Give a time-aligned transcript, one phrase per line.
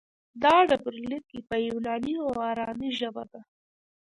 [0.43, 3.41] دا ډبرلیک په یوناني او ارامي ژبه دی